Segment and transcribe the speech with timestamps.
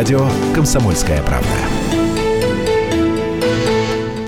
[0.00, 1.46] радио «Комсомольская правда».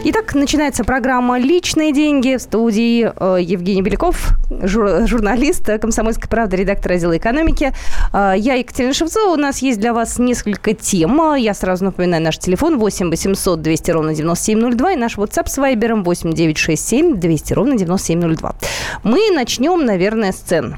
[0.04, 6.92] Итак, начинается программа «Личные деньги» в студии э, Евгений Беляков, жур, журналист «Комсомольской правды», редактор
[6.92, 7.72] раздела экономики.
[8.12, 9.32] Э, я Екатерина Шевцова.
[9.32, 11.34] У нас есть для вас несколько тем.
[11.36, 16.04] Я сразу напоминаю наш телефон 8 800 200 ровно 9702 и наш WhatsApp с Вайбером
[16.04, 18.54] 8 967 200 ровно 9702.
[19.02, 20.76] Мы начнем, наверное, с цен.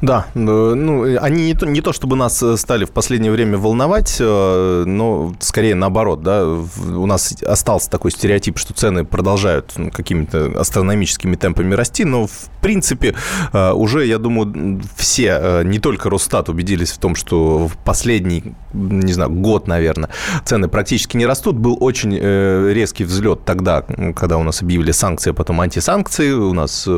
[0.00, 3.56] Да, э, ну, они не то, не то чтобы нас э, стали в последнее время
[3.56, 9.90] волновать, э, но скорее наоборот, да, у нас остался такой стереотип, что цены продолжают ну,
[9.90, 13.11] какими-то астрономическими темпами расти, но в принципе
[13.52, 19.30] уже, я думаю, все, не только Росстат, убедились в том, что в последний, не знаю,
[19.30, 20.10] год, наверное,
[20.44, 21.56] цены практически не растут.
[21.56, 23.82] Был очень резкий взлет тогда,
[24.14, 26.88] когда у нас объявили санкции, а потом антисанкции, у нас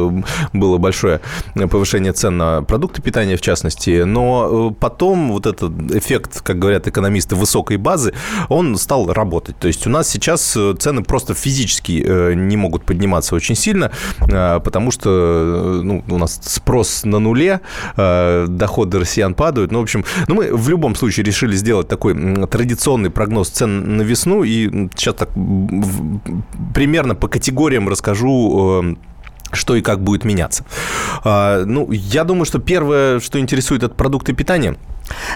[0.52, 1.20] было большое
[1.70, 6.86] повышение цен на продукты питания в частности, но э, потом вот этот эффект, как говорят
[6.86, 8.14] экономисты, высокой базы,
[8.48, 9.58] он стал работать.
[9.58, 13.90] То есть у нас сейчас э, цены просто физически э, не могут подниматься очень сильно,
[14.18, 17.60] потому что ну, у нас спрос на нуле,
[17.96, 19.72] доходы россиян падают.
[19.72, 22.14] Ну, в общем, ну, мы в любом случае решили сделать такой
[22.46, 25.30] традиционный прогноз цен на весну, и сейчас так
[26.74, 28.96] примерно по категориям расскажу
[29.52, 30.64] что и как будет меняться.
[31.22, 34.76] А, ну, я думаю, что первое, что интересует, это продукты питания–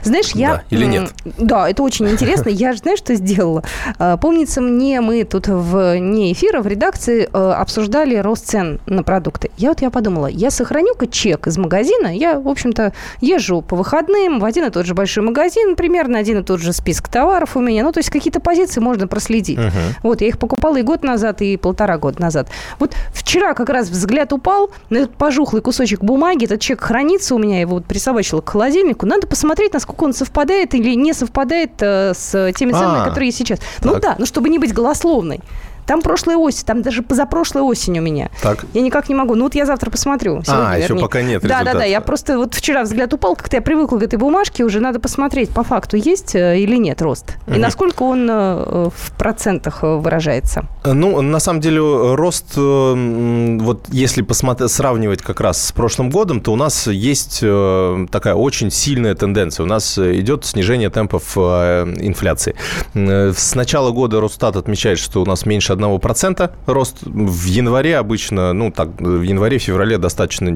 [0.02, 0.56] знаешь, я...
[0.56, 1.12] Да, или нет?
[1.38, 2.48] Да, это очень интересно.
[2.48, 3.62] Я же, знаешь, что сделала?
[3.98, 9.02] А, помнится мне, мы тут в не эфира, в редакции э, обсуждали рост цен на
[9.02, 9.50] продукты.
[9.56, 12.08] Я вот я подумала, я сохраню-ка чек из магазина.
[12.08, 16.38] Я, в общем-то, езжу по выходным в один и тот же большой магазин, примерно один
[16.38, 17.84] и тот же список товаров у меня.
[17.84, 19.58] Ну, то есть какие-то позиции можно проследить.
[19.58, 19.70] Угу.
[20.02, 22.48] Вот, я их покупала и год назад, и полтора года назад.
[22.78, 27.38] Вот вчера как раз взгляд упал на этот пожухлый кусочек бумаги, этот чек хранится у
[27.38, 29.06] меня, его вот присобачила к холодильнику.
[29.06, 33.26] Надо посмотреть, посмотреть, насколько он совпадает или не совпадает э, с теми ценами, а, которые
[33.28, 33.58] есть сейчас.
[33.82, 33.94] Ну.
[33.94, 35.40] Ну да, ну чтобы не быть голословной.
[35.88, 38.28] Там прошлая осень, там даже позапрошлая осень у меня.
[38.42, 38.66] Так.
[38.74, 39.34] Я никак не могу.
[39.34, 40.42] Ну вот я завтра посмотрю.
[40.44, 40.84] Сегодня, а, вернее.
[40.84, 41.84] еще пока нет Да, да, да.
[41.84, 45.48] Я просто вот вчера взгляд упал, как-то я привыкла к этой бумажке, уже надо посмотреть
[45.48, 47.38] по факту, есть э, или нет рост.
[47.46, 47.56] Угу.
[47.56, 50.66] И насколько он э, в процентах э, выражается.
[50.84, 51.80] Ну, на самом деле,
[52.14, 58.34] рост, вот если посмотреть, сравнивать как раз с прошлым годом, то у нас есть такая
[58.34, 59.64] очень сильная тенденция.
[59.64, 62.54] У нас идет снижение темпов инфляции.
[62.94, 66.98] С начала года Росстат отмечает, что у нас меньше 1% рост.
[67.02, 70.50] В январе обычно, ну так, в январе-феврале достаточно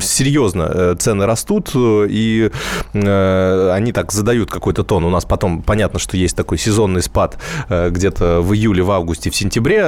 [0.00, 2.50] серьезно э, цены растут, и
[2.92, 5.04] э, они так задают какой-то тон.
[5.04, 7.38] У нас потом понятно, что есть такой сезонный спад
[7.68, 9.84] э, где-то в июле, в августе, в сентябре,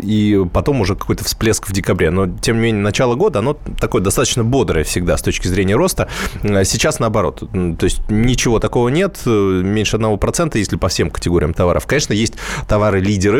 [0.00, 2.10] и потом уже какой-то всплеск в декабре.
[2.10, 6.08] Но, тем не менее, начало года, оно такое достаточно бодрое всегда с точки зрения роста.
[6.42, 7.42] Сейчас наоборот.
[7.78, 11.86] То есть ничего такого нет, меньше 1%, если по всем категориям товаров.
[11.86, 12.34] Конечно, есть
[12.68, 13.39] товары-лидеры,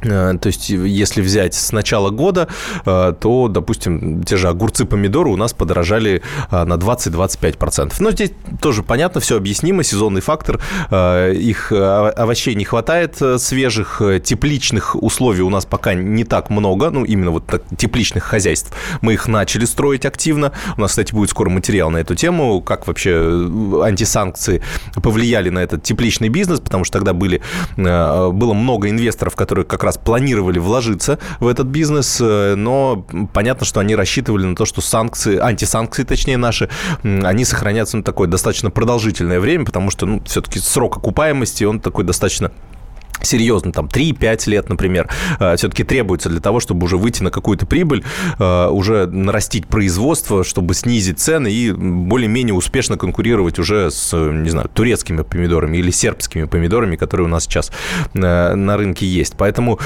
[0.00, 2.48] то есть, если взять с начала года,
[2.84, 7.94] э, то, допустим, те же огурцы, помидоры у нас подорожали э, на 20-25%.
[8.00, 10.60] Но здесь тоже понятно, все объяснимо, сезонный фактор.
[10.90, 17.30] Их овощей не хватает свежих, тепличных условий у нас пока не так много, ну, именно
[17.30, 18.72] вот так, тепличных хозяйств.
[19.00, 20.52] Мы их начали строить активно.
[20.76, 23.48] У нас, кстати, будет скоро материал на эту тему, как вообще
[23.82, 24.62] антисанкции
[24.94, 27.40] повлияли на этот тепличный бизнес, потому что тогда были,
[27.76, 33.80] было много инвесторов, которые как раз планировали вложиться в этот бизнес, э, но понятно, что
[33.80, 36.68] они рассчитывали на то, что санкции, антисанкции, точнее, наши,
[37.02, 42.04] они сохранятся на такое достаточно продолжительное время, потому что, ну, все-таки срок окупаемости, он такой
[42.04, 42.52] достаточно
[43.22, 47.66] серьезно, там 3-5 лет, например, э, все-таки требуется для того, чтобы уже выйти на какую-то
[47.66, 48.04] прибыль,
[48.38, 54.68] э, уже нарастить производство, чтобы снизить цены и более-менее успешно конкурировать уже с, не знаю,
[54.72, 57.70] турецкими помидорами или сербскими помидорами, которые у нас сейчас
[58.14, 59.34] э, на рынке есть.
[59.36, 59.78] Поэтому,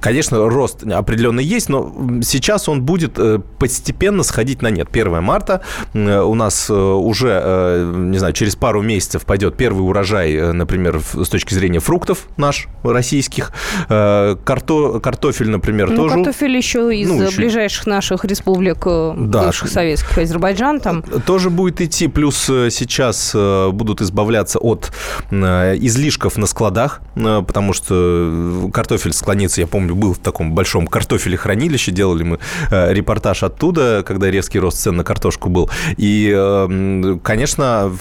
[0.00, 3.18] конечно, рост определенно есть, но сейчас он будет
[3.58, 4.88] постепенно сходить на нет.
[4.92, 5.62] 1 марта
[5.94, 11.80] у нас уже, не знаю, через пару месяцев пойдет первый урожай, например, с точки зрения
[11.80, 13.52] фруктов наш, российских.
[13.88, 16.14] Э, карто, картофель, например, ну, тоже.
[16.14, 17.36] картофель еще из ну, еще...
[17.36, 19.44] ближайших наших республик, э, да.
[19.44, 21.02] бывших советских, Азербайджан там.
[21.02, 22.08] Тоже будет идти.
[22.08, 24.92] Плюс э, сейчас будут избавляться от
[25.30, 32.22] излишков на складах, потому что картофель склонится, я помню, был в таком большом картофелехранилище, делали
[32.22, 32.38] мы
[32.70, 35.70] репортаж оттуда, когда резкий рост цен на картошку был.
[35.96, 37.92] И, конечно,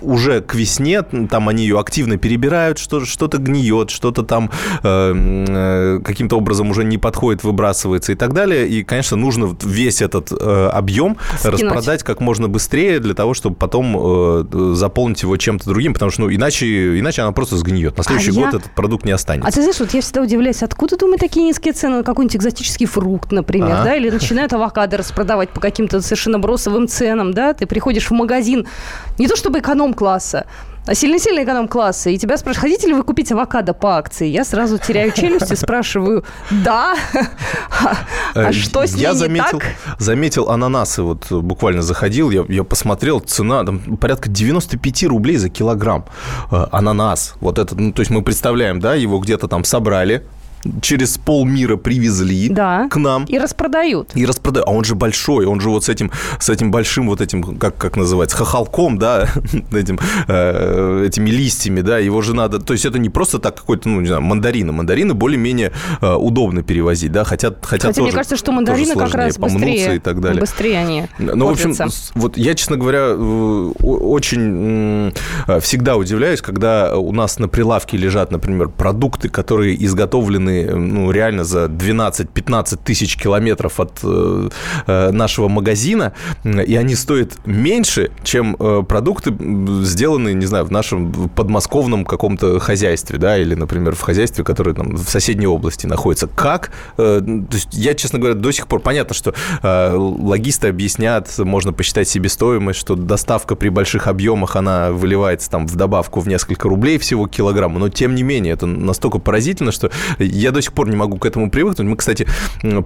[0.00, 4.50] уже к весне там они ее активно перебирают, что, что-то гниет, гниет, что-то там
[4.82, 5.14] э,
[5.48, 8.68] э, каким-то образом уже не подходит, выбрасывается и так далее.
[8.68, 11.62] И, конечно, нужно весь этот э, объем Скинуть.
[11.62, 16.22] распродать как можно быстрее для того, чтобы потом э, заполнить его чем-то другим, потому что,
[16.22, 17.96] ну, иначе, иначе она просто сгниет.
[17.96, 18.58] На следующий а год я...
[18.58, 19.48] этот продукт не останется.
[19.48, 22.86] А ты знаешь, вот я всегда удивляюсь, откуда, думаю, такие низкие цены на какой-нибудь экзотический
[22.86, 23.84] фрукт, например, а?
[23.84, 28.66] да, или начинают авокадо распродавать по каким-то совершенно бросовым ценам, да, ты приходишь в магазин,
[29.18, 30.46] не то чтобы эконом-класса,
[30.88, 34.26] а сильно-сильно эконом-класса, и тебя спрашивают, хотите ли вы купить авокадо по акции?
[34.26, 36.96] Я сразу теряю челюсть и спрашиваю, да,
[38.34, 39.60] а что с ней Я заметил,
[39.98, 46.06] заметил ананасы, вот буквально заходил, я, я посмотрел, цена там порядка 95 рублей за килограмм.
[46.50, 50.24] Э, ананас, вот это, ну, то есть мы представляем, да, его где-то там собрали,
[50.82, 52.88] через полмира привезли да.
[52.88, 53.24] к нам.
[53.24, 54.10] И распродают.
[54.14, 54.68] И распродают.
[54.68, 57.76] А он же большой, он же вот с этим, с этим большим вот этим, как,
[57.76, 59.28] как называется, хохолком, да,
[59.72, 62.58] этим, э, этими листьями, да, его же надо...
[62.58, 64.72] То есть это не просто так какой-то, ну, не знаю, мандарины.
[64.72, 69.14] Мандарины более-менее э, удобно перевозить, да, хотя, хотя, хотя тоже, мне кажется, что мандарины как
[69.14, 70.40] раз быстрее, и так далее.
[70.40, 71.74] быстрее они Ну, в общем,
[72.14, 75.12] вот я, честно говоря, э, очень
[75.60, 81.44] всегда удивляюсь, когда у нас на прилавке лежат, например, продукты, которые изготовлены сделаны ну, реально
[81.44, 84.48] за 12-15 тысяч километров от э,
[84.86, 86.12] э, нашего магазина,
[86.44, 89.34] и они стоят меньше, чем э, продукты,
[89.82, 94.96] сделанные, не знаю, в нашем подмосковном каком-то хозяйстве, да, или, например, в хозяйстве, которое там
[94.96, 96.26] в соседней области находится.
[96.26, 96.70] Как?
[96.96, 102.78] То есть я, честно говоря, до сих пор понятно, что логисты объяснят, можно посчитать себестоимость,
[102.78, 107.78] что доставка при больших объемах, она выливается там в добавку в несколько рублей всего килограмма,
[107.78, 109.90] но тем не менее это настолько поразительно, что
[110.38, 111.88] я до сих пор не могу к этому привыкнуть.
[111.88, 112.26] Мы, кстати,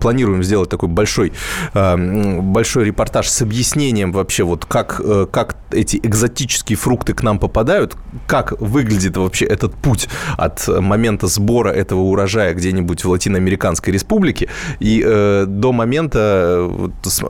[0.01, 1.33] планируем сделать такой большой,
[1.75, 7.39] а, большой репортаж с объяснением вообще, вот как, э, как эти экзотические фрукты к нам
[7.39, 7.97] попадают,
[8.27, 14.49] как выглядит вообще этот путь от момента сбора этого урожая где-нибудь в Латиноамериканской республике
[14.81, 16.71] и э, до момента,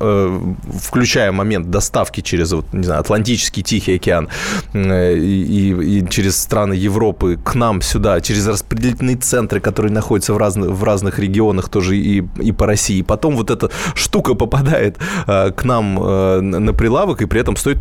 [0.01, 4.29] э, включая момент доставки через, не знаю, Атлантический Тихий океан
[4.75, 10.37] и, и через страны Европы к нам сюда, через распределительные центры, которые находятся находится в,
[10.37, 13.03] разных в разных регионах тоже и, и по России.
[13.03, 17.79] Потом вот эта штука попадает э, к нам э, на прилавок и при этом стоит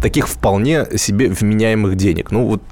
[0.00, 2.30] таких вполне себе вменяемых денег.
[2.30, 2.62] Ну, вот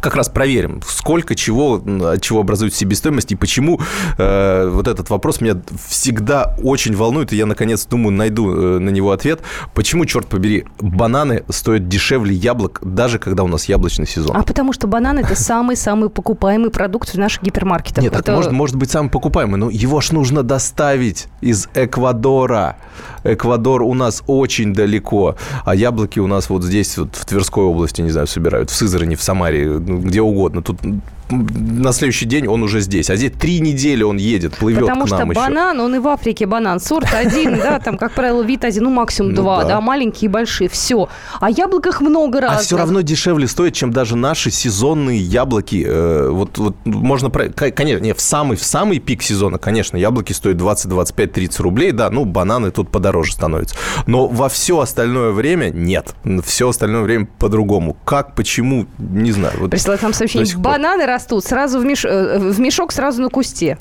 [0.00, 1.82] как раз проверим, сколько чего,
[2.12, 3.80] от чего образует себестоимость и почему
[4.18, 5.56] э, вот этот вопрос меня
[5.88, 9.40] всегда очень волнует, и я, наконец, думаю, найду э, на него ответ.
[9.74, 14.36] Почему, черт побери, бананы стоят дешевле яблок, даже когда у нас яблочный сезон?
[14.36, 18.02] А потому что бананы– это самый-самый покупаемый продукт в наших гипермаркетах.
[18.02, 18.22] Нет, это...
[18.22, 22.76] так может, может быть самый покупаемый, но его ж нужно доставить из Эквадора.
[23.24, 28.02] Эквадор у нас очень далеко, а яблоки у нас вот здесь, вот в Тверской области,
[28.02, 30.62] не знаю, собирают, в Сызрани, в Самаре, где угодно.
[30.62, 30.80] Тут
[31.30, 33.10] на следующий день он уже здесь.
[33.10, 35.48] А здесь три недели он едет, плывет Потому к нам что еще.
[35.48, 36.80] банан, он и в Африке банан.
[36.80, 40.32] Сорт один, да, там, как правило, вид один, ну, максимум ну два, да, маленькие и
[40.32, 41.08] большие, все.
[41.40, 42.60] А яблок их много раз.
[42.60, 45.84] А все равно дешевле стоит, чем даже наши сезонные яблоки.
[45.86, 50.56] Э, вот, вот можно, конечно, не, в самый, в самый пик сезона, конечно, яблоки стоят
[50.56, 53.76] 20, 25, 30 рублей, да, ну, бананы тут подороже становятся.
[54.06, 56.14] Но во все остальное время нет.
[56.44, 57.96] Все остальное время по-другому.
[58.04, 59.54] Как, почему, не знаю.
[59.58, 62.04] Вот Присылают нам сообщение, бананы растут сразу в, меш...
[62.04, 63.78] Э, в мешок, сразу на кусте.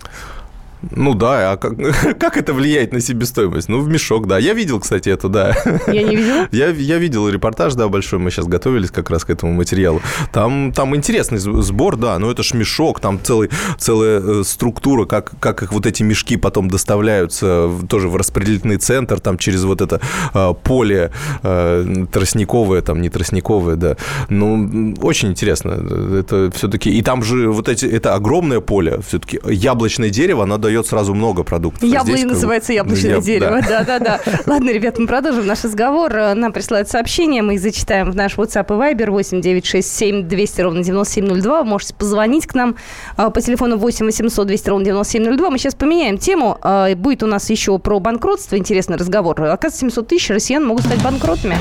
[0.91, 1.73] Ну да, а как,
[2.19, 3.69] как это влияет на себестоимость?
[3.69, 4.37] Ну, в мешок, да.
[4.37, 5.55] Я видел, кстати, это, да.
[5.87, 6.33] Я не видел?
[6.51, 10.01] Я, я видел репортаж, да, большой, мы сейчас готовились как раз к этому материалу.
[10.31, 15.31] Там, там интересный сбор, да, но это ж мешок, там целый, целая э, структура, как,
[15.39, 20.01] как их вот эти мешки потом доставляются тоже в распределительный центр, там через вот это
[20.33, 21.11] э, поле
[21.43, 23.97] э, тростниковое, там не тростниковое, да.
[24.29, 25.71] Ну, очень интересно.
[26.19, 26.91] Это все-таки...
[26.91, 27.85] И там же вот эти...
[27.85, 31.87] Это огромное поле, все-таки яблочное дерево, оно дает дает сразу много продуктов.
[31.87, 33.23] Яблони здесь, называется яблочное яб...
[33.23, 33.61] дерево.
[33.67, 34.19] Да-да-да.
[34.47, 36.11] Ладно, ребят, мы продолжим наш разговор.
[36.11, 40.83] Нам присылают сообщения, мы их зачитаем в наш WhatsApp и Viber 8 967 200 ровно
[40.83, 41.63] 9702.
[41.63, 42.75] Вы можете позвонить к нам
[43.17, 45.49] а, по телефону 8 800 200 ровно 9702.
[45.49, 46.57] Мы сейчас поменяем тему.
[46.61, 49.39] А, будет у нас еще про банкротство интересный разговор.
[49.41, 51.57] Оказывается, 700 тысяч россиян могут стать банкротами.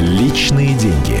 [0.00, 1.20] Личные деньги.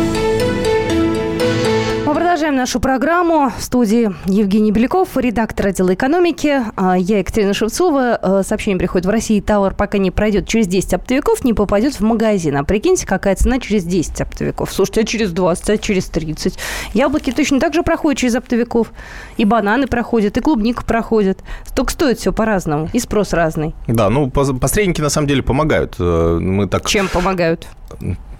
[2.41, 3.51] Продолжаем нашу программу.
[3.55, 6.61] В студии Евгений Беляков, редактор отдела экономики.
[6.75, 8.17] А Я Екатерина Шевцова.
[8.19, 9.39] Э, Сообщение приходит в России.
[9.39, 12.57] Товар пока не пройдет через 10 оптовиков, не попадет в магазин.
[12.57, 14.73] А прикиньте, какая цена через 10 оптовиков.
[14.73, 16.57] Слушайте, а через 20, а через 30.
[16.95, 18.91] Яблоки точно так же проходят через оптовиков.
[19.37, 21.41] И бананы проходят, и клубника проходит.
[21.75, 22.89] Только стоит все по-разному.
[22.91, 23.75] И спрос разный.
[23.85, 25.97] Да, ну, пос- посредники на самом деле помогают.
[25.99, 27.67] Э, Мы так Чем помогают?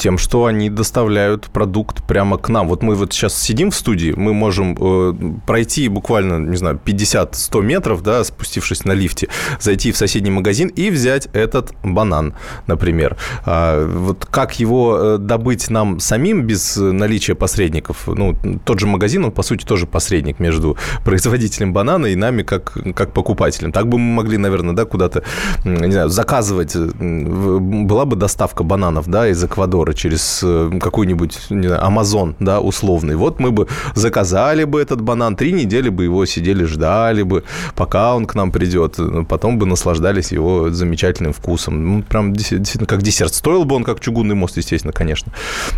[0.01, 2.67] Тем, что они доставляют продукт прямо к нам.
[2.67, 5.13] Вот мы вот сейчас сидим в студии, мы можем э,
[5.45, 9.27] пройти буквально, не знаю, 50-100 метров, да, спустившись на лифте,
[9.59, 12.33] зайти в соседний магазин и взять этот банан,
[12.65, 13.15] например.
[13.45, 18.07] А, вот как его э, добыть нам самим без наличия посредников?
[18.07, 22.75] Ну, тот же магазин, он, по сути, тоже посредник между производителем банана и нами, как,
[22.95, 23.71] как покупателем.
[23.71, 25.21] Так бы мы могли, наверное, да, куда-то,
[25.63, 26.75] не знаю, заказывать.
[26.75, 33.15] в- Была бы доставка бананов, да, из Эквадора через э, какой-нибудь, не Амазон, да, условный.
[33.15, 37.43] Вот мы бы заказали бы этот банан, три недели бы его сидели, ждали бы,
[37.75, 38.97] пока он к нам придет.
[39.27, 41.97] Потом бы наслаждались его замечательным вкусом.
[41.97, 43.33] Ну, прям действительно как десерт.
[43.33, 45.31] Стоил бы он как чугунный мост, естественно, конечно.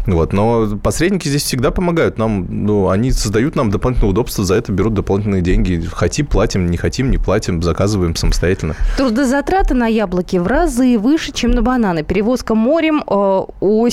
[0.05, 0.33] Вот.
[0.33, 2.45] Но посредники здесь всегда помогают нам.
[2.49, 5.83] Ну, они создают нам дополнительное удобство, за это берут дополнительные деньги.
[5.91, 8.75] Хотим, платим, не хотим, не платим, заказываем самостоятельно.
[8.97, 12.03] Трудозатраты на яблоки в разы выше, чем на бананы.
[12.03, 13.43] Перевозка морем, э,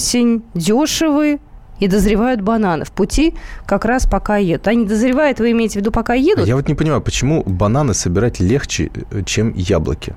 [0.04, 1.38] осень, дешевые
[1.78, 2.84] и дозревают бананы.
[2.84, 3.34] В пути
[3.66, 4.68] как раз пока едут.
[4.68, 6.46] Они дозревают, вы имеете в виду, пока едут?
[6.46, 10.14] Я вот не понимаю, почему бананы собирать легче, э, чем яблоки?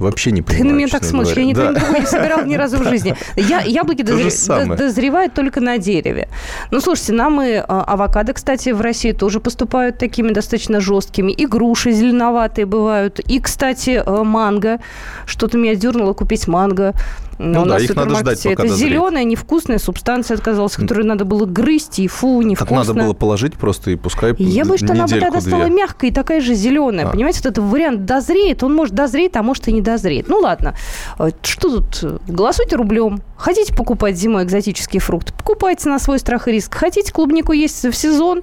[0.00, 0.70] Вообще не Ты понимаю.
[0.72, 1.70] на меня так смотришь, я говоря.
[1.70, 1.80] никогда Да.
[1.86, 3.14] никого не собирал ни разу в жизни.
[3.36, 4.66] Я, яблоки То же дозре- самое.
[4.70, 6.26] до- дозревают только на дереве.
[6.72, 11.30] Ну, слушайте, нам и а, авокадо, кстати, в России тоже поступают такими достаточно жесткими.
[11.30, 13.20] И груши зеленоватые бывают.
[13.20, 14.80] И, кстати, э, манго.
[15.26, 16.92] Что-то меня дернуло купить манго.
[17.38, 18.90] Ну у да, нас в их надо ждать, пока Это дозреет.
[18.92, 22.76] зеленая, невкусная субстанция отказалась, которую надо было грызть, и фу, Так невкусно.
[22.76, 26.12] надо было положить просто и пускай Я боюсь, что она бы тогда стала мягкой и
[26.12, 27.06] такая же зеленая.
[27.06, 27.10] А.
[27.10, 30.28] Понимаете, вот этот вариант дозреет, он может дозреть, а может и не дозреет.
[30.28, 30.74] Ну ладно,
[31.18, 32.20] Э, что тут?
[32.28, 33.20] Голосуйте рублем.
[33.36, 35.32] Хотите покупать зимой экзотические фрукты?
[35.32, 36.74] Покупайте на свой страх и риск.
[36.74, 38.42] Хотите клубнику есть в сезон?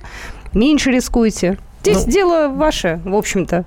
[0.54, 1.58] Меньше рискуйте.
[1.82, 2.12] Здесь Ну.
[2.12, 3.66] дело ваше, в общем-то.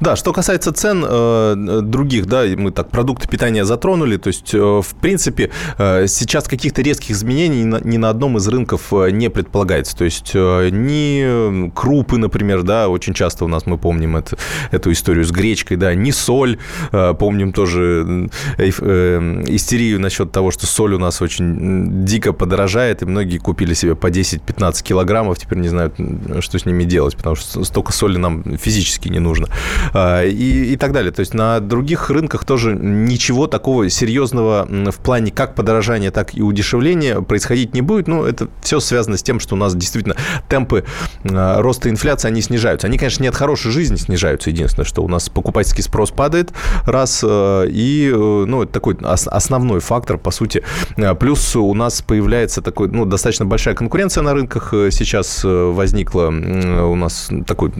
[0.00, 4.58] Да, что касается цен э, других, да, мы так продукты питания затронули, то есть, э,
[4.58, 9.10] в принципе, э, сейчас каких-то резких изменений ни на, ни на одном из рынков э,
[9.10, 9.96] не предполагается.
[9.96, 14.36] То есть, э, ни крупы, например, да, очень часто у нас мы помним это,
[14.70, 16.58] эту историю с гречкой, да, ни соль,
[16.92, 23.02] э, помним тоже э, э, истерию насчет того, что соль у нас очень дико подорожает,
[23.02, 25.94] и многие купили себе по 10-15 килограммов, теперь не знают,
[26.40, 29.48] что с ними делать, потому что столько соли нам физически не нужно.
[29.92, 31.12] А, И, и так далее.
[31.12, 36.42] То есть на других рынках тоже ничего такого серьезного в плане как подорожания, так и
[36.42, 38.08] удешевления происходить не будет.
[38.08, 40.16] Ну, это все связано с тем, что у нас действительно
[40.48, 40.84] темпы
[41.24, 42.86] а, роста инфляции, они снижаются.
[42.86, 44.50] Они, конечно, не от хорошей жизни снижаются.
[44.50, 46.52] Единственное, что у нас покупательский спрос падает,
[46.84, 50.62] раз, э, и, э, ну, это такой ос- основной фактор, по сути.
[50.96, 55.48] А, Плюс у нас появляется такой, ну, достаточно большая конкуренция на рынках э, сейчас э,
[55.48, 56.28] возникла.
[56.28, 57.72] У нас такой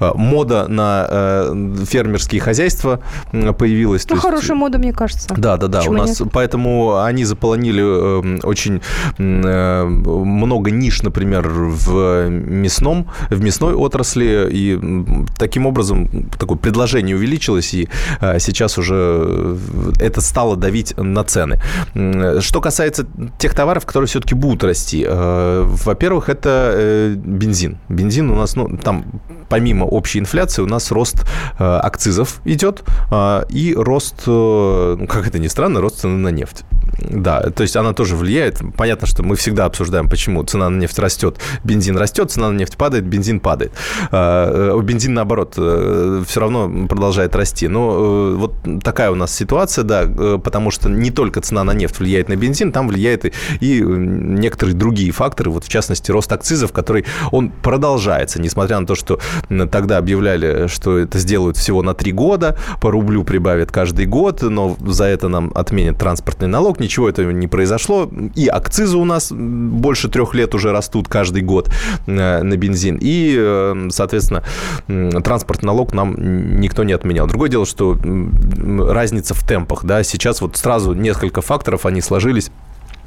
[0.00, 4.06] а, мода на э, фермерские хозяйства появилась.
[4.08, 5.28] Ну, есть- хорошая мода, мне кажется.
[5.36, 5.78] да, да, да.
[5.78, 6.28] У Почему нас нет?
[6.32, 8.80] поэтому они заполонили э, очень
[9.18, 14.80] э, много ниш, например, в мясном, в мясной отрасли, и
[15.38, 17.88] таким образом такое предложение увеличилось, и
[18.20, 21.60] э, сейчас уже э, это стало давить на цены.
[22.40, 23.06] Что касается
[23.38, 27.78] тех товаров, которые все-таки будут расти, во-первых, это бензин.
[27.88, 29.04] Бензин у нас, ну, там
[29.48, 31.26] помимо общей инфляции у нас рост
[31.58, 36.28] э, акцизов идет э, и рост, э, ну, как это ни странно, рост цены на
[36.28, 36.64] нефть.
[37.10, 38.60] Да, то есть она тоже влияет.
[38.76, 42.76] Понятно, что мы всегда обсуждаем, почему цена на нефть растет, бензин растет, цена на нефть
[42.76, 43.72] падает, бензин падает.
[44.10, 47.68] Э, э, Бензин, наоборот, все равно продолжает расти.
[47.68, 51.72] Но э, вот такая у нас ситуация, да, э, потому что не только цена на
[51.72, 56.72] нефть влияет на бензин, там влияет и, некоторые другие факторы, вот в частности рост акцизов,
[56.72, 59.18] который он продолжается, несмотря на то, что
[59.70, 64.76] тогда объявляли, что это сделают всего на три года, по рублю прибавят каждый год, но
[64.80, 70.08] за это нам отменят транспортный налог, ничего этого не произошло, и акцизы у нас больше
[70.08, 71.70] трех лет уже растут каждый год
[72.06, 74.42] э, на бензин, и, э, соответственно,
[75.22, 77.26] транспортный налог нам никто не отменял.
[77.26, 82.50] Другое дело, что разница в темпах, да, сейчас вот сразу несколько факторов, они сложились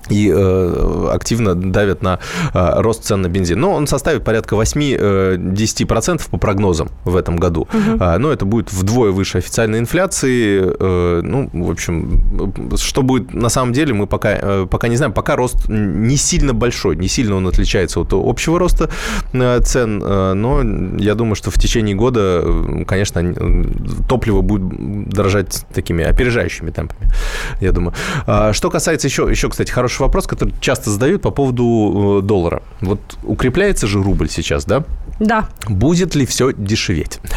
[0.09, 2.19] и э, активно давят на
[2.53, 3.59] э, рост цен на бензин.
[3.59, 7.61] Но он составит порядка 8-10% э, по прогнозам в этом году.
[7.61, 8.03] Угу.
[8.03, 10.61] Э, но это будет вдвое выше официальной инфляции.
[10.79, 12.21] Э, ну, в общем,
[12.77, 15.13] что будет на самом деле, мы пока, э, пока не знаем.
[15.13, 18.89] Пока рост не сильно большой, не сильно он отличается от общего роста
[19.33, 20.01] э, цен.
[20.03, 20.61] Э, но
[20.97, 22.43] я думаю, что в течение года,
[22.87, 23.33] конечно,
[24.07, 27.09] топливо будет дорожать такими опережающими темпами,
[27.61, 27.93] я думаю.
[28.27, 32.25] А, что касается еще, еще кстати, хорошего хороший вопрос, который часто задают по поводу э,
[32.25, 32.61] доллара.
[32.81, 34.83] Вот укрепляется же рубль сейчас, да?
[35.19, 35.47] Да.
[35.67, 37.19] Будет ли все дешеветь?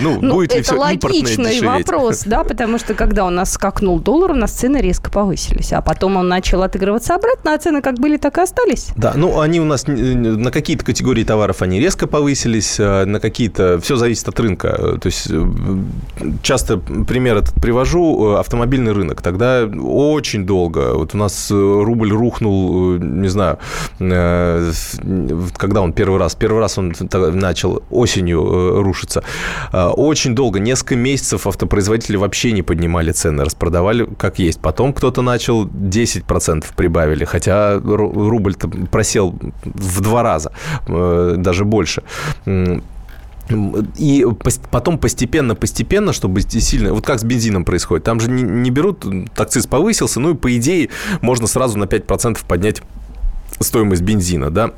[0.00, 4.30] Ну, ну будет ли все логичный вопрос, да, потому что когда у нас скакнул доллар,
[4.30, 8.16] у нас цены резко повысились, а потом он начал отыгрываться обратно, а цены как были,
[8.16, 8.88] так и остались.
[8.96, 13.80] Да, ну они у нас на какие-то категории товаров они резко повысились, а на какие-то
[13.80, 14.98] все зависит от рынка.
[15.00, 15.46] То есть э,
[16.42, 19.20] часто пример этот привожу э, автомобильный рынок.
[19.20, 20.94] Тогда очень долго.
[20.94, 23.58] Вот у нас рубль рубль рухнул, э, не знаю,
[24.00, 24.72] э,
[25.56, 26.94] когда он первый раз, первый раз он
[27.34, 29.22] начал осенью э, рушиться.
[29.72, 34.60] Очень долго, несколько месяцев автопроизводители вообще не поднимали цены, распродавали как есть.
[34.60, 38.54] Потом кто-то начал 10% прибавили, хотя рубль
[38.90, 40.52] просел в два раза,
[40.86, 42.02] даже больше.
[43.96, 44.26] И
[44.70, 46.92] потом постепенно-постепенно, чтобы сильно...
[46.92, 48.04] Вот как с бензином происходит.
[48.04, 49.04] Там же не, не берут...
[49.36, 50.90] Акциз повысился, ну и по идее
[51.20, 52.82] можно сразу на 5% поднять
[53.60, 54.72] стоимость бензина, да?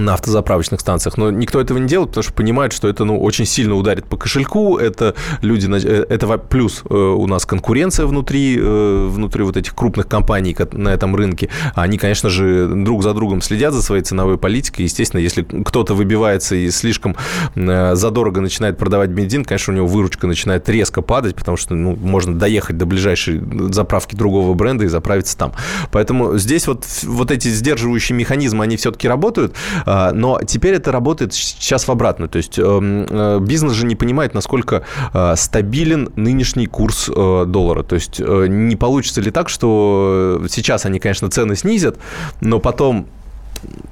[0.00, 1.16] На автозаправочных станциях.
[1.16, 4.16] Но никто этого не делает, потому что понимает, что это ну, очень сильно ударит по
[4.16, 4.78] кошельку.
[4.78, 10.08] Это люди, э, это плюс э, у нас конкуренция внутри, э, внутри вот этих крупных
[10.08, 11.48] компаний на этом рынке.
[11.74, 14.82] Они, конечно же, друг за другом следят за своей ценовой политикой.
[14.82, 17.16] Естественно, если кто-то выбивается и слишком
[17.54, 22.34] задорого начинает продавать бензин, конечно, у него выручка начинает резко падать, потому что ну, можно
[22.34, 23.40] доехать до ближайшей
[23.72, 25.52] заправки другого бренда и заправиться там.
[25.92, 29.54] Поэтому здесь вот, вот эти сдерживающие механизмы, они все-таки работают.
[29.92, 32.28] А, но теперь это работает сейчас в обратную.
[32.28, 37.82] То есть эм, э, бизнес же не понимает, насколько э, стабилен нынешний курс э, доллара.
[37.82, 41.98] То есть не получится ли так, что сейчас они, конечно, цены снизят,
[42.40, 43.08] но потом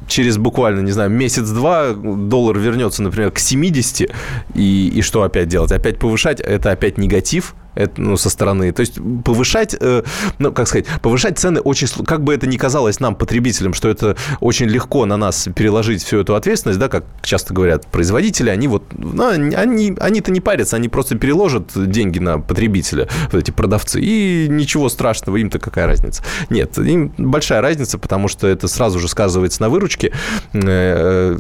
[0.07, 4.09] через буквально, не знаю, месяц-два доллар вернется, например, к 70,
[4.55, 5.73] и, и что опять делать?
[5.73, 6.41] Опять повышать?
[6.41, 8.73] Это опять негатив, это, ну, со стороны.
[8.73, 10.03] То есть повышать, э,
[10.39, 14.17] ну, как сказать, повышать цены очень, как бы это ни казалось нам, потребителям, что это
[14.41, 18.83] очень легко на нас переложить всю эту ответственность, да, как часто говорят производители, они вот,
[18.97, 24.49] ну, они, они-то не парятся, они просто переложат деньги на потребителя, вот эти продавцы, и
[24.51, 26.25] ничего страшного, им-то какая разница.
[26.51, 30.13] Нет, им большая разница, потому что это сразу же сказывается на выручке,
[30.53, 31.37] э,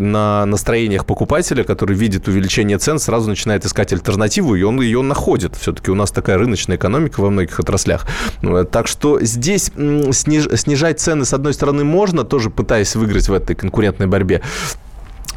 [0.00, 5.56] на настроениях покупателя, который видит увеличение цен, сразу начинает искать альтернативу, и он ее находит
[5.56, 8.06] все все-таки у нас такая рыночная экономика во многих отраслях.
[8.42, 9.70] Ну, так что здесь
[10.12, 14.42] сниж, снижать цены, с одной стороны, можно, тоже пытаясь выиграть в этой конкурентной борьбе.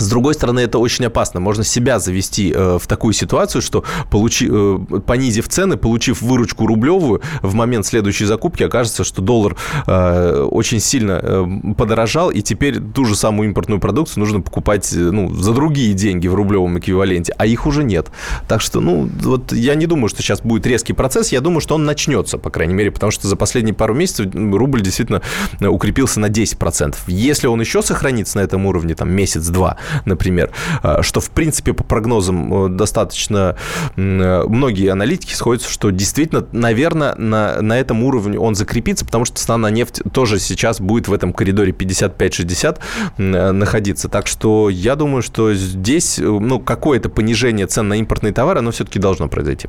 [0.02, 1.40] С другой стороны, это очень опасно.
[1.40, 7.22] Можно себя завести э, в такую ситуацию, что получи, э, понизив цены, получив выручку рублевую,
[7.42, 11.46] в момент следующей закупки окажется, что доллар э, очень сильно э,
[11.78, 16.28] подорожал, и теперь ту же самую импортную продукцию нужно покупать э, ну, за другие деньги
[16.28, 18.10] в рублевом эквиваленте, а их уже нет.
[18.48, 21.76] Так что, ну, вот я не думаю, что сейчас будет резкий процесс, я думаю, что
[21.76, 25.22] он начнется, по крайней мере, потому что за последние пару месяцев рубль действительно
[25.60, 26.96] э, укрепился на 10%.
[27.06, 30.52] Если он еще сохранится на этом уровне, там, месяц-два, например,
[30.84, 33.56] а, что, в принципе, по прогнозам э, достаточно
[33.96, 39.38] э, многие аналитики сходятся, что действительно, наверное, на, на этом уровне он закрепится, потому что
[39.38, 42.80] цена на нефть тоже сейчас будет в этом коридоре 55-60
[43.18, 44.10] э, находиться.
[44.10, 49.00] Так что я думаю, что здесь ну, какое-то понижение цен на импортные товары, оно все-таки
[49.00, 49.68] должно произойти.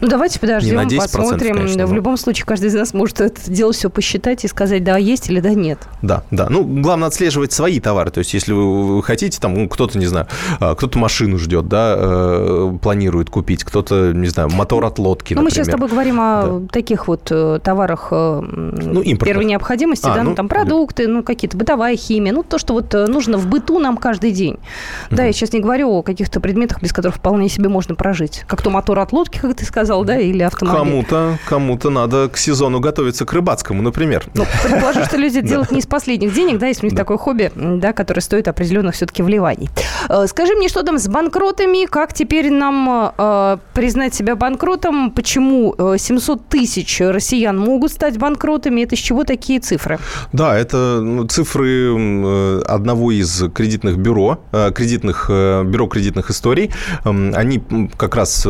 [0.00, 1.56] Ну, давайте подождем, 10%, посмотрим.
[1.56, 4.96] Конечно, в любом случае, каждый из нас может это дело все посчитать и сказать, да,
[4.96, 5.78] есть или да, нет.
[6.02, 6.48] Да, да.
[6.48, 8.10] Ну, главное отслеживать свои товары.
[8.10, 10.26] То есть, если вы хотите, там, ну, кто-то, не знаю,
[10.60, 15.42] а, кто-то машину ждет, да, э, планирует купить, кто-то, не знаю, мотор от лодки, Ну,
[15.42, 16.68] мы сейчас с тобой говорим о да.
[16.68, 21.22] таких вот э, товарах э, ну, первой необходимости, а, да, ну, ну, там продукты, ну,
[21.22, 24.54] какие-то бытовая химия, ну, то, что вот нужно в быту нам каждый день.
[24.54, 25.16] Mm-hmm.
[25.16, 28.44] Да, я сейчас не говорю о каких-то предметах, без которых вполне себе можно прожить.
[28.46, 30.78] Как то мотор от лодки, как ты сказал, да, или автомобиль.
[30.78, 34.24] Кому-то, кому-то надо к сезону готовиться к рыбацкому, например.
[34.34, 37.50] Ну, предположу, что люди делают не из последних денег, да, если у них такое хобби,
[37.54, 39.68] да, которое стоит определенных все-таки вливаний.
[40.08, 45.74] Э, скажи мне, что там с банкротами, как теперь нам э, признать себя банкротом, почему
[45.96, 49.98] 700 э, тысяч россиян могут стать банкротами, это с чего такие цифры?
[50.32, 54.40] Да, это ну, цифры одного из кредитных бюро,
[54.74, 56.70] кредитных, бюро кредитных историй.
[57.04, 57.62] Эм, они
[57.96, 58.46] как раз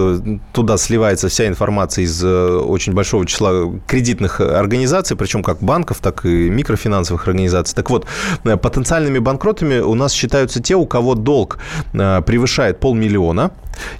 [0.52, 6.48] туда сливается вся информация из очень большого числа кредитных организаций, причем как банков, так и
[6.48, 7.77] микрофинансовых организаций.
[7.77, 8.07] Так вот,
[8.42, 11.59] потенциальными банкротами у нас считаются те, у кого долг
[11.92, 13.51] превышает полмиллиона,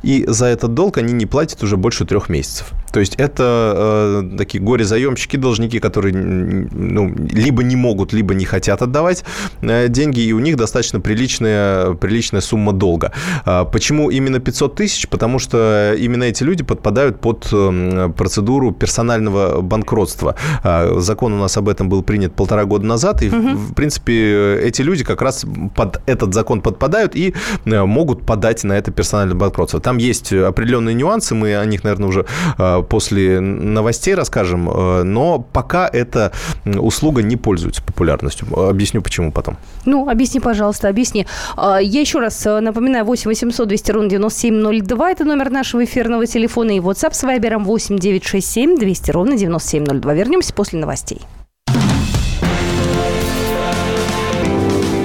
[0.03, 2.73] и за этот долг они не платят уже больше трех месяцев.
[2.93, 8.83] То есть это э, такие горе-заемщики, должники, которые ну, либо не могут, либо не хотят
[8.83, 9.25] отдавать
[9.61, 13.13] э, деньги, и у них достаточно приличная, приличная сумма долга.
[13.45, 15.09] А почему именно 500 тысяч?
[15.09, 20.37] Потому что именно эти люди подпадают под э, процедуру персонального банкротства.
[20.63, 23.57] А, закон у нас об этом был принят полтора года назад, и, угу.
[23.57, 28.73] в принципе, эти люди как раз под этот закон подпадают и э, могут подать на
[28.73, 29.68] это персональное банкротство.
[29.69, 32.27] Там есть определенные нюансы, мы о них, наверное, уже
[32.59, 36.33] э, после новостей расскажем, э, но пока эта
[36.65, 38.47] услуга не пользуется популярностью.
[38.59, 39.57] Объясню, почему потом.
[39.85, 41.27] Ну, объясни, пожалуйста, объясни.
[41.57, 46.73] А, я еще раз напоминаю, 8 800 200 ровно 9702, это номер нашего эфирного телефона,
[46.73, 50.15] и WhatsApp с вайбером 8 967 200 ровно 9702.
[50.15, 51.21] Вернемся после новостей.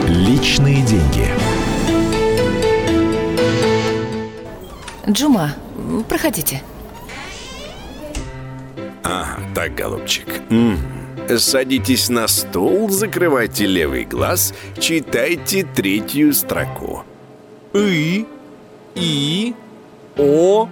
[0.08, 1.42] Личные деньги.
[5.10, 5.56] Джума,
[6.08, 6.62] проходите.
[9.04, 10.28] А, так, голубчик.
[10.50, 10.78] М
[11.28, 11.38] -м.
[11.38, 17.04] Садитесь на стул, закрывайте левый глаз, читайте третью строку.
[17.74, 18.26] И,
[18.96, 19.56] И,
[20.18, 20.70] О,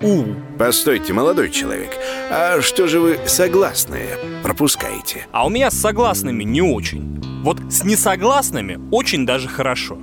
[0.00, 0.24] У.
[0.58, 1.90] Постойте, молодой человек,
[2.30, 5.26] а что же вы согласные пропускаете?
[5.32, 7.20] А у меня с согласными не очень.
[7.42, 9.98] Вот с несогласными очень даже хорошо.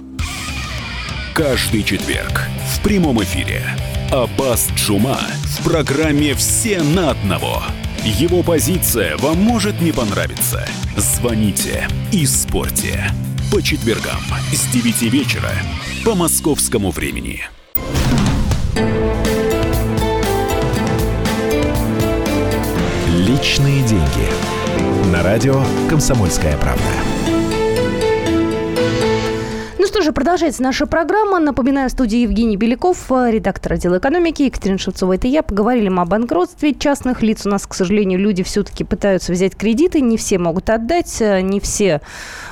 [1.33, 2.41] Каждый четверг
[2.85, 3.63] прямом эфире
[4.11, 7.63] Аббас Джума в программе «Все на одного».
[8.03, 10.67] Его позиция вам может не понравиться.
[10.95, 13.09] Звоните и спорьте.
[13.51, 14.21] По четвергам
[14.53, 15.49] с 9 вечера
[16.05, 17.41] по московскому времени.
[23.07, 25.11] Личные деньги.
[25.11, 27.34] На радио «Комсомольская правда».
[29.95, 31.39] Что же, продолжается наша программа.
[31.39, 35.41] Напоминаю, в студии Евгений Беляков, э, редактор отдела экономики, Екатерина Шевцова, это я.
[35.41, 37.45] Поговорили мы о банкротстве частных лиц.
[37.45, 41.61] У нас, к сожалению, люди все-таки пытаются взять кредиты, не все могут отдать, э, не
[41.61, 42.01] все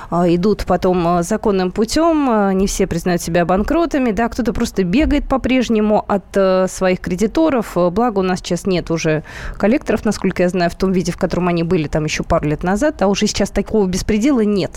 [0.09, 6.05] э, идут потом законным путем, не все признают себя банкротами, да, кто-то просто бегает по-прежнему
[6.07, 9.23] от своих кредиторов, благо у нас сейчас нет уже
[9.57, 12.63] коллекторов, насколько я знаю, в том виде, в котором они были там еще пару лет
[12.63, 14.71] назад, а уже сейчас такого беспредела нет,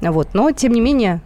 [0.00, 1.20] вот, но тем не менее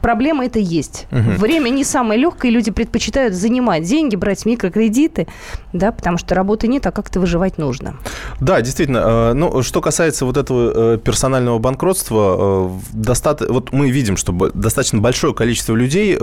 [0.00, 1.06] проблема это есть.
[1.10, 1.38] Угу.
[1.38, 5.26] Время не самое легкое, люди предпочитают занимать деньги, брать микрокредиты,
[5.72, 7.96] да, потому что работы нет, а как-то выживать нужно.
[8.40, 8.98] Да, действительно.
[8.98, 14.32] Э, ну, что касается вот этого э, персонального банкротства, э, достаточно, вот мы видим, что
[14.54, 16.16] достаточно большое количество людей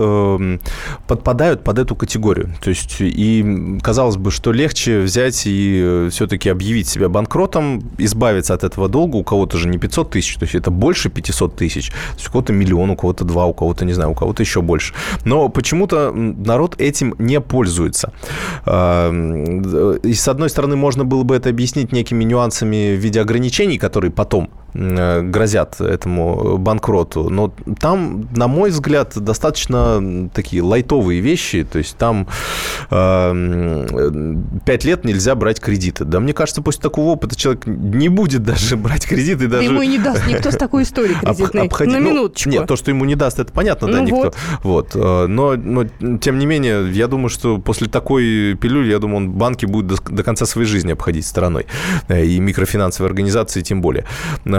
[1.06, 2.54] подпадают под эту категорию.
[2.60, 8.64] То есть, и казалось бы, что легче взять и все-таки объявить себя банкротом, избавиться от
[8.64, 9.16] этого долга.
[9.16, 11.90] У кого-то же не 500 тысяч, то есть это больше 500 тысяч.
[11.90, 14.42] То есть у кого-то миллион, у кого-то два, у кого кого-то, не знаю, у кого-то
[14.42, 14.94] еще больше.
[15.24, 18.12] Но почему-то народ этим не пользуется.
[18.64, 19.10] А,
[20.02, 24.10] и, с одной стороны, можно было бы это объяснить некими нюансами в виде ограничений, которые
[24.10, 27.30] потом Э, грозят этому банкроту.
[27.30, 31.64] Но там, на мой взгляд, достаточно такие лайтовые вещи.
[31.64, 32.28] То есть там
[32.90, 34.34] э,
[34.84, 36.04] лет нельзя брать кредиты.
[36.04, 39.48] Да, мне кажется, после такого опыта человек не будет даже брать кредиты.
[39.48, 39.64] Даже...
[39.64, 41.62] Ему и не даст никто с такой историей кредитной.
[41.62, 41.90] Об, обходи...
[41.90, 42.50] На ну, минуточку.
[42.50, 44.34] Нет, то, что ему не даст, это понятно, да, ну никто.
[44.62, 44.94] Вот.
[44.94, 44.96] вот.
[44.96, 45.84] Э, но, но,
[46.18, 49.96] тем не менее, я думаю, что после такой пилюли, я думаю, он банки будет до,
[49.96, 51.66] до конца своей жизни обходить стороной.
[52.08, 54.04] И микрофинансовые организации тем более.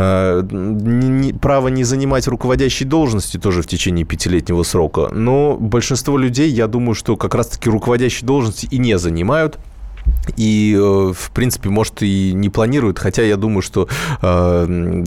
[0.07, 5.09] Э, право не занимать руководящей должности тоже в течение пятилетнего срока.
[5.11, 9.57] Но большинство людей, я думаю, что как раз-таки руководящие должности и не занимают
[10.35, 13.87] и, э, в принципе, может, и не планирует, хотя я думаю, что
[14.21, 15.03] э,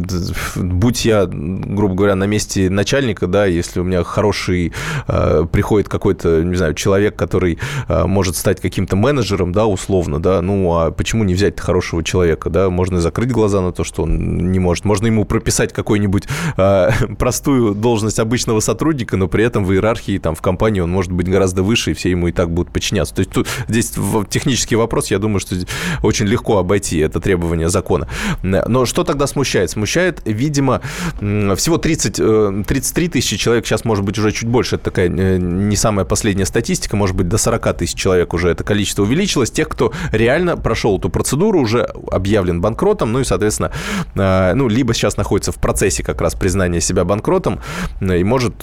[0.57, 4.73] будь я, грубо говоря, на месте начальника, да, если у меня хороший,
[5.09, 7.59] э, приходит какой-то, не знаю, человек, который
[7.89, 12.51] э, может стать каким-то менеджером, да, условно, да, ну, а почему не взять хорошего человека,
[12.51, 16.25] да, можно закрыть глаза на то, что он не может, можно ему прописать какую-нибудь
[16.57, 21.13] э, простую должность обычного сотрудника, но при этом в иерархии, там, в компании он может
[21.13, 23.15] быть гораздо выше, и все ему и так будут подчиняться.
[23.15, 23.93] То есть тут здесь
[24.29, 25.57] технический вопрос, я думаю, что
[26.03, 28.09] очень легко обойти это требование закона.
[28.43, 29.71] Но что тогда смущает?
[29.71, 30.81] Смущает, видимо,
[31.21, 35.39] всего 30, 33 э, тысячи человек, сейчас может быть уже чуть больше, это такая э,
[35.39, 39.69] не самая последняя статистика, может быть до 40 тысяч человек уже это количество увеличилось, тех,
[39.69, 43.73] кто реально прошел эту процедуру, уже объявлен банкротом, ну и, соответственно,
[44.15, 47.61] э, ну, либо сейчас находится в процессе как раз признания себя банкротом
[48.01, 48.55] и может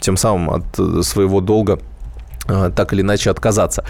[0.00, 1.78] тем самым от своего долга
[2.46, 3.84] так или иначе отказаться.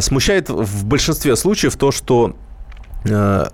[0.00, 2.45] Смущает в большинстве случаев то, что Э,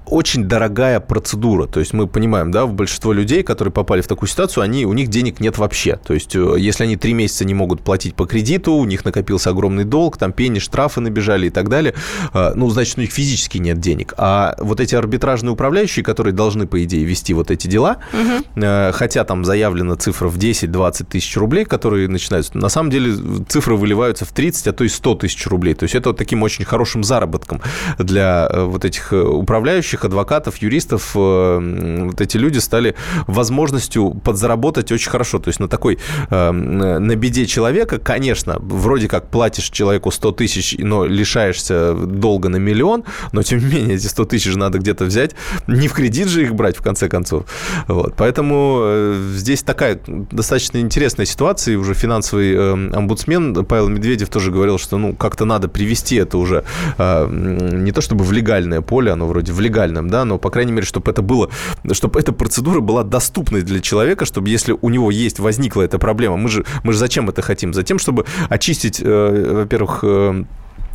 [0.07, 1.67] очень дорогая процедура.
[1.67, 4.93] То есть мы понимаем, да, в большинство людей, которые попали в такую ситуацию, они, у
[4.93, 5.97] них денег нет вообще.
[5.97, 9.51] То есть э, если они три месяца не могут платить по кредиту, у них накопился
[9.51, 11.95] огромный долг, там пени, штрафы набежали и так далее,
[12.33, 14.15] э, ну, значит, у них физически нет денег.
[14.17, 18.65] А вот эти арбитражные управляющие, которые должны, по идее, вести вот эти дела, угу.
[18.93, 23.15] хотя там заявлена цифра в 10-20 тысяч рублей, которые начинаются, на самом деле
[23.49, 25.75] цифры выливаются в 30, а то и 100 тысяч рублей.
[25.75, 27.61] То есть это вот таким очень хорошим заработком
[27.99, 32.95] для вот этих управляющих, адвокатов, юристов, э, вот эти люди стали
[33.27, 35.39] возможностью подзаработать очень хорошо.
[35.39, 35.99] То есть на такой,
[36.31, 42.57] э, на беде человека, конечно, вроде как платишь человеку 100 тысяч, но лишаешься долга на
[42.57, 45.35] миллион, но тем не менее эти 100 тысяч надо где-то взять,
[45.67, 47.45] не в кредит же их брать в конце концов.
[47.89, 48.15] Вот.
[48.17, 54.79] Поэтому э, здесь такая достаточно интересная ситуация, и уже финансовый омбудсмен Павел Медведев тоже говорил,
[54.79, 56.65] что ну как-то надо привести это уже
[56.99, 60.87] не то чтобы в легальное поле, оно вроде в легальном, да, но, по крайней мере,
[60.87, 61.51] чтобы это было,
[61.93, 66.37] чтобы эта процедура была доступной для человека, чтобы если у него есть, возникла эта проблема,
[66.37, 67.75] мы же, мы же зачем это хотим?
[67.75, 70.45] Затем, чтобы очистить, э, во-первых, э,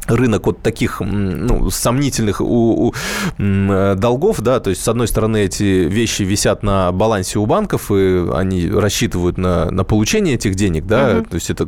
[0.08, 2.93] рынок от таких ну, сомнительных у, у,
[3.38, 7.91] э, долгов, да, то есть, с одной стороны, эти вещи висят на балансе у банков,
[7.91, 11.30] и они рассчитывают на, на получение этих денег, да, угу.
[11.30, 11.67] то есть это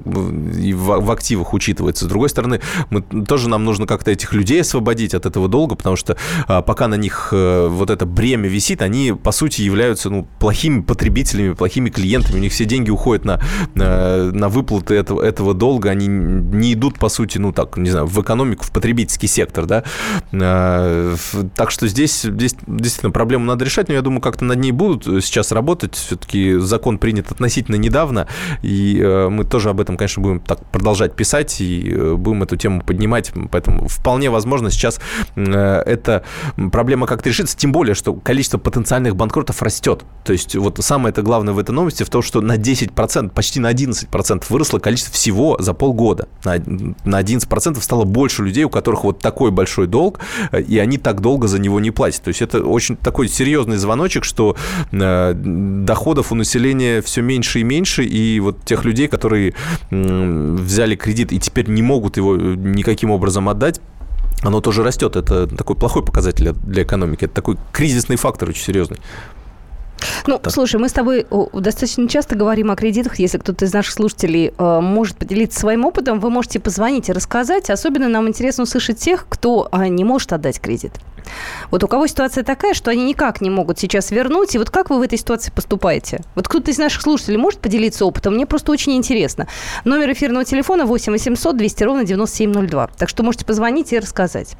[0.60, 2.06] и в, в активах учитывается.
[2.06, 5.96] С другой стороны, мы, тоже нам нужно как-то этих людей освободить от этого долга, потому
[5.96, 10.28] что а, пока на них а, вот это бремя висит, они, по сути, являются, ну,
[10.40, 13.42] плохими потребителями, плохими клиентами, у них все деньги уходят на,
[13.76, 18.06] на, на выплаты этого, этого долга, они не идут, по сути, ну, так, не знаю,
[18.06, 19.84] в экономику, в потребительский сектор, да.
[20.32, 21.16] А,
[21.56, 25.26] так что здесь, здесь действительно проблему надо решать, но я думаю, как-то над ней будут
[25.26, 25.96] сейчас работать.
[25.96, 28.28] Все-таки закон принят относительно недавно,
[28.62, 32.56] и э, мы тоже об этом, конечно, будем так продолжать писать и э, будем эту
[32.56, 33.32] тему поднимать.
[33.52, 35.00] Поэтому вполне возможно сейчас
[35.36, 36.24] э, эта
[36.72, 40.04] проблема как-то решится, тем более, что количество потенциальных банкротов растет.
[40.24, 43.60] То есть вот самое это главное в этой новости в том, что на 10%, почти
[43.60, 46.28] на 11% выросло количество всего за полгода.
[46.44, 50.20] На 11% стало больше больше людей, у которых вот такой большой долг,
[50.68, 52.24] и они так долго за него не платят.
[52.24, 54.58] То есть это очень такой серьезный звоночек, что
[54.92, 59.54] э, доходов у населения все меньше и меньше, и вот тех людей, которые
[59.90, 63.80] взяли кредит и теперь не могут его никаким образом отдать,
[64.42, 65.16] оно тоже растет.
[65.16, 67.26] Это такой плохой показатель для экономики.
[67.26, 68.98] Это такой кризисный фактор очень серьезный.
[70.28, 70.54] Ну, так.
[70.54, 73.20] слушай, мы с тобой достаточно часто говорим о кредитах.
[73.20, 77.70] Если кто-то из наших слушателей э, может поделиться своим опытом, вы можете позвонить и рассказать.
[77.70, 80.94] Особенно нам интересно услышать тех, кто э, не может отдать кредит.
[81.72, 84.90] Вот у кого ситуация такая, что они никак не могут сейчас вернуть, и вот как
[84.90, 86.22] вы в этой ситуации поступаете?
[86.36, 88.36] Вот кто-то из наших слушателей может поделиться опытом?
[88.36, 89.48] Мне просто очень интересно.
[89.86, 92.90] Номер эфирного телефона 8 800 200 ровно 9702.
[92.98, 94.56] Так что можете позвонить и рассказать.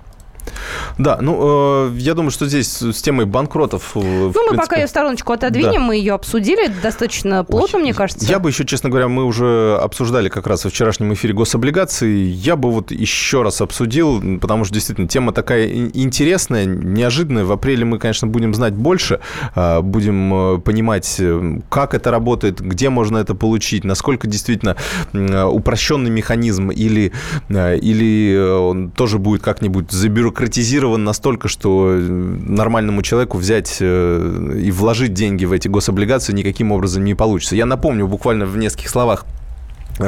[0.98, 3.92] Да, ну, э, я думаю, что здесь с темой банкротов...
[3.96, 4.52] Э, ну, принципе...
[4.52, 5.80] мы пока ее в стороночку отодвинем, да.
[5.80, 7.80] мы ее обсудили достаточно плотно, Очень.
[7.80, 8.26] мне кажется.
[8.26, 12.56] Я бы еще, честно говоря, мы уже обсуждали как раз во вчерашнем эфире гособлигации, я
[12.56, 17.46] бы вот еще раз обсудил, потому что действительно тема такая интересная, неожиданная.
[17.46, 19.20] В апреле мы, конечно, будем знать больше,
[19.56, 21.22] э, будем э, понимать,
[21.70, 24.76] как это работает, где можно это получить, насколько действительно
[25.14, 27.12] упрощенный механизм или,
[27.50, 35.14] или он тоже будет как-нибудь забюрократизирован бюрократизирован настолько, что нормальному человеку взять э, и вложить
[35.14, 37.56] деньги в эти гособлигации никаким образом не получится.
[37.56, 39.39] Я напомню буквально в нескольких словах Э,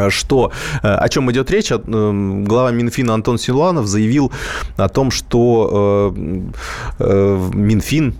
[0.09, 0.51] что,
[0.83, 1.71] э, о чем идет речь?
[1.71, 4.31] Э, глава Минфина Антон Силуанов заявил
[4.77, 6.13] о том, что
[6.99, 8.15] Минфин,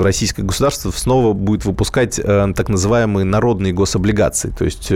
[0.00, 4.50] российское государство, снова будет выпускать так называемые народные гособлигации.
[4.56, 4.92] То есть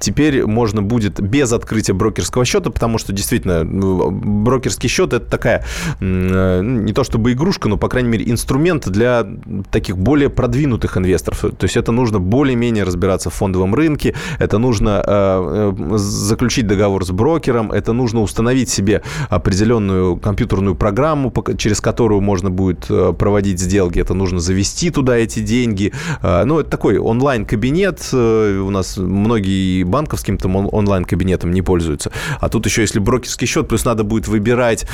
[0.00, 5.64] теперь можно будет без открытия брокерского счета, потому что действительно брокерский счет это такая
[6.00, 9.26] не то чтобы игрушка, но, по крайней мере, инструмент для
[9.70, 11.40] таких более продвинутых инвесторов.
[11.40, 16.66] То есть это нужно более-менее разбираться в фондовом рынке, это нужно нужно э, э, заключить
[16.66, 23.12] договор с брокером, это нужно установить себе определенную компьютерную программу, через которую можно будет э,
[23.18, 25.92] проводить сделки, это нужно завести туда эти деньги.
[26.22, 32.10] Ну, это такой онлайн-кабинет, у нас многие банковским там онлайн-кабинетом не пользуются.
[32.40, 34.86] А тут еще, если брокерский счет, плюс надо будет выбирать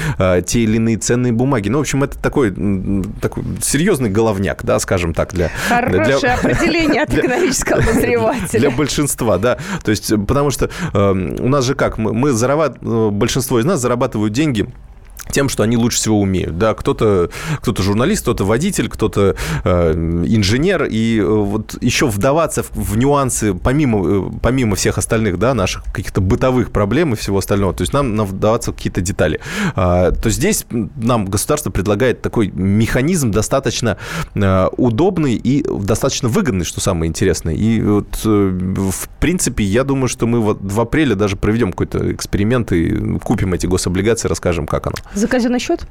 [0.46, 1.68] те или иные ценные бумаги.
[1.68, 2.50] Ну, в общем, это такой,
[3.20, 5.50] такой серьезный головняк, да, скажем так, для...
[5.68, 8.60] Хорошее для, определение от экономического обозревателя.
[8.60, 9.58] Для большинства, да.
[9.82, 13.80] То есть, потому что э, у нас же как, мы, мы зарабатываем, большинство из нас
[13.80, 14.68] зарабатывают деньги
[15.32, 16.58] тем, что они лучше всего умеют.
[16.58, 20.84] Да, кто-то кто журналист, кто-то водитель, кто-то э, инженер.
[20.84, 25.84] И э, вот еще вдаваться в, в нюансы, помимо, э, помимо всех остальных, да, наших
[25.84, 29.40] каких-то бытовых проблем и всего остального, то есть нам, нам вдаваться в какие-то детали.
[29.74, 33.96] А, то здесь нам государство предлагает такой механизм достаточно
[34.34, 37.54] э, удобный и достаточно выгодный, что самое интересное.
[37.54, 42.12] И вот, э, в принципе, я думаю, что мы вот в апреле даже проведем какой-то
[42.12, 44.96] эксперимент и купим эти гособлигации, расскажем, как оно.
[45.22, 45.86] За казенный счет?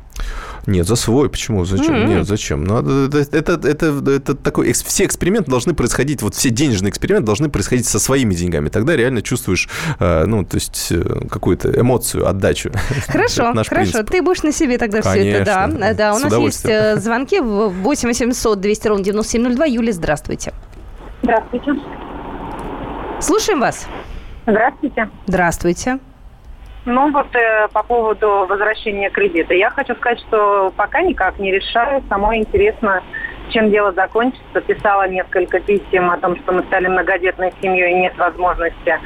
[0.65, 1.29] Нет, за свой.
[1.29, 1.63] Почему?
[1.63, 1.95] Зачем?
[1.95, 2.07] Mm-hmm.
[2.07, 2.65] Нет, зачем?
[2.65, 4.73] Надо, это, это, это, это такой...
[4.73, 8.67] Все эксперименты должны происходить, вот все денежные эксперименты должны происходить со своими деньгами.
[8.67, 12.71] Тогда реально чувствуешь, э, ну, то есть э, какую-то эмоцию, отдачу.
[13.07, 13.69] Хорошо, хорошо.
[13.69, 14.09] Принцип.
[14.11, 15.31] Ты будешь на себе тогда Конечно.
[15.31, 15.45] все это.
[15.79, 16.13] Да, да.
[16.13, 19.65] У нас есть э, звонки в 8 800 200 ровно 9702.
[19.67, 20.51] Юлия, здравствуйте.
[21.23, 21.71] Здравствуйте.
[23.21, 23.87] Слушаем вас.
[24.45, 25.09] Здравствуйте.
[25.25, 25.99] Здравствуйте.
[26.85, 29.53] Ну вот э, по поводу возвращения кредита.
[29.53, 32.03] Я хочу сказать, что пока никак не решаю.
[32.09, 33.03] Самое интересно,
[33.49, 34.61] чем дело закончится.
[34.61, 38.97] Писала несколько писем о том, что мы стали многодетной семьей и нет возможности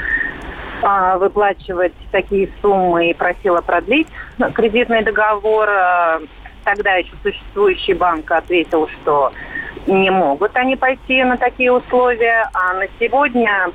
[0.82, 4.08] э, выплачивать такие суммы и просила продлить
[4.54, 5.68] кредитный договор.
[5.70, 6.20] Э,
[6.64, 9.34] тогда еще существующий банк ответил, что
[9.86, 12.50] не могут они пойти на такие условия.
[12.54, 13.70] А на сегодня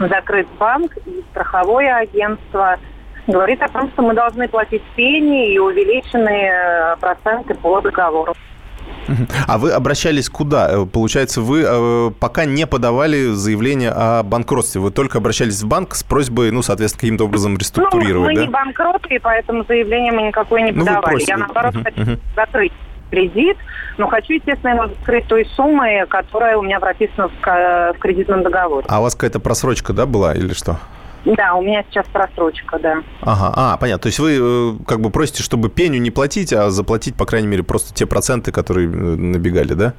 [0.00, 2.76] закрыт банк и страховое агентство–
[3.30, 8.34] говорит о том, что мы должны платить пени и увеличенные э, проценты по договору.
[9.46, 10.68] А вы обращались куда?
[10.70, 14.80] Э, получается, вы э, пока не подавали заявление о банкротстве.
[14.80, 18.42] Вы только обращались в банк с просьбой, ну, соответственно, каким-то образом реструктурировать, ну, мы да?
[18.42, 20.96] не банкроты, поэтому заявление мы никакое не подавали.
[20.96, 21.32] Ну, просите...
[21.32, 22.20] Я, наоборот, uh-huh, хочу uh-huh.
[22.36, 22.72] закрыть
[23.10, 23.56] кредит,
[23.98, 28.86] но хочу, естественно, его закрыть той суммой, которая у меня прописана в кредитном договоре.
[28.88, 30.78] А у вас какая-то просрочка, да, была или что?
[31.24, 33.02] Да, у меня сейчас просрочка, да.
[33.20, 34.02] Ага, а, понятно.
[34.02, 37.48] То есть вы э, как бы просите, чтобы пеню не платить, а заплатить, по крайней
[37.48, 39.94] мере, просто те проценты, которые э, набегали, да?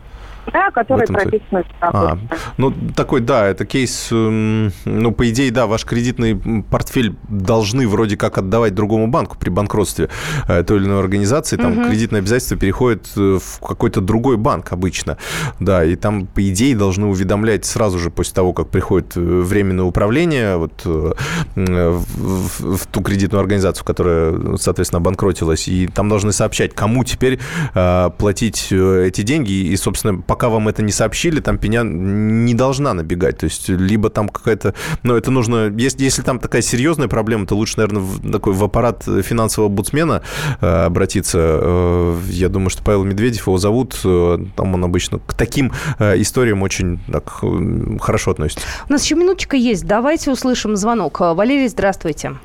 [0.51, 2.17] Да, которые прописаны в а,
[2.58, 6.36] Ну, такой, да, это кейс, эм, ну, по идее, да, ваш кредитный
[6.69, 10.10] портфель должны вроде как отдавать другому банку при банкротстве
[10.47, 11.58] э, той или иной организации.
[11.58, 11.89] Там угу.
[11.89, 15.17] кредитное обязательство переходит э, в какой-то другой банк обычно.
[15.60, 19.86] Да, и там, по идее, должны уведомлять сразу же после того, как приходит э, временное
[19.86, 21.15] управление вот, в,
[21.56, 25.67] в ту кредитную организацию, которая, соответственно, обанкротилась.
[25.67, 27.39] И там должны сообщать, кому теперь
[27.73, 29.51] платить эти деньги.
[29.51, 33.39] И, собственно, пока вам это не сообщили, там пеня не должна набегать.
[33.39, 34.74] То есть, либо там какая-то...
[35.04, 35.70] Но это нужно...
[35.76, 40.22] Если, если там такая серьезная проблема, то лучше, наверное, в, такой, в аппарат финансового бутсмена
[40.62, 41.38] э, обратиться.
[41.41, 44.00] Э, я думаю, что Павел Медведев его зовут.
[44.06, 48.65] Э, там он обычно к таким э, историям очень так, э, хорошо относится.
[48.88, 49.86] У нас еще минуточка есть.
[49.86, 51.20] Давайте услышим звонок.
[51.20, 52.38] Валерий, здравствуйте.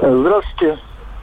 [0.00, 0.76] Здравствуйте.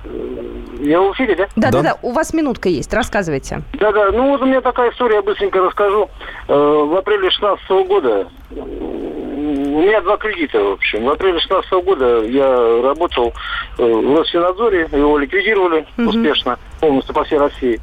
[0.03, 1.47] Я в эфире, да?
[1.55, 3.61] Да, да, да, у вас минутка есть, рассказывайте.
[3.73, 6.09] Да, да, ну вот у меня такая история, я быстренько расскажу.
[6.47, 11.05] Э, в апреле 16 года у меня два кредита, в общем.
[11.05, 13.33] В апреле 16 года я работал
[13.77, 16.09] э, в Росфинадзоре, его ликвидировали угу.
[16.09, 17.79] успешно, полностью по всей России.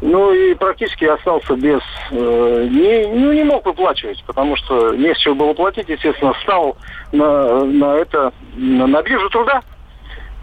[0.00, 1.80] Ну и практически остался без...
[2.10, 6.76] Э, не, ну, не мог выплачивать, потому что не с чего было платить, естественно, стал
[7.12, 9.62] на, на это, на, на биржу труда,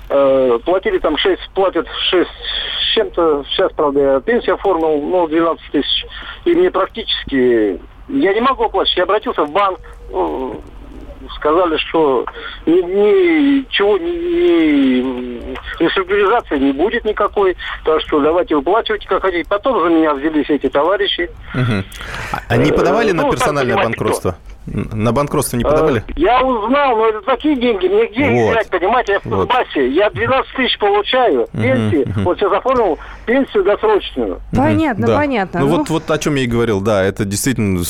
[0.09, 3.45] Э, платили там 6, платят 6 с чем-то.
[3.49, 6.05] Сейчас, правда, я пенсию оформил, ну, 12 тысяч.
[6.45, 7.79] И мне практически...
[8.07, 8.97] Я не могу оплачивать.
[8.97, 10.59] Я обратился в банк, ну,
[11.35, 12.25] сказали, что
[12.65, 19.47] ни, ничего, ни, ни реструктуризации не будет никакой, так что давайте выплачивайте как хотите.
[19.47, 21.29] Потом за меня взялись эти товарищи.
[21.53, 21.83] Угу.
[22.47, 24.31] Они подавали э, на ну, персональное банкротство?
[24.31, 24.48] Кто?
[24.73, 26.03] На банкротство не подавали?
[26.07, 28.51] Э, я узнал, но это такие деньги, мне где вот.
[28.51, 29.47] взять, понимаете, я в вот.
[29.49, 34.41] Басе, я 12 тысяч получаю пенсии, uh-huh, вот сейчас оформил пенсию досрочную.
[34.55, 35.17] Понятно, да.
[35.17, 35.59] понятно.
[35.61, 37.83] Ну, ну вот, вот о чем я и говорил, да, это действительно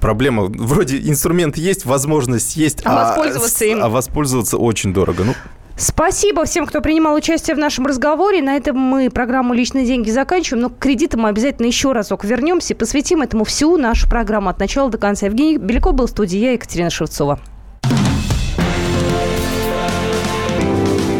[0.00, 0.44] проблема.
[0.44, 3.82] Вроде инструмент есть, возможность есть, а, а воспользоваться им.
[3.82, 5.24] А воспользоваться очень дорого.
[5.24, 5.34] Ну,
[5.76, 8.40] Спасибо всем, кто принимал участие в нашем разговоре.
[8.42, 10.62] На этом мы программу «Личные деньги» заканчиваем.
[10.62, 14.58] Но к кредитам мы обязательно еще разок вернемся и посвятим этому всю нашу программу от
[14.60, 15.26] начала до конца.
[15.26, 17.40] Евгений Беляков был в студии, я Екатерина Шевцова.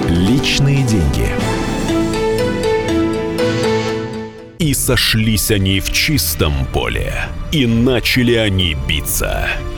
[0.08, 1.28] Личные деньги.
[4.60, 7.12] И сошлись они в чистом поле.
[7.50, 9.48] И начали они биться.